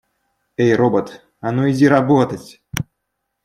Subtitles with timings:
[0.57, 2.59] Эй, робот, а ну иди работать!